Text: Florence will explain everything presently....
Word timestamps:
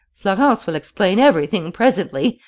Florence 0.15 0.65
will 0.65 0.73
explain 0.73 1.19
everything 1.19 1.71
presently.... 1.71 2.39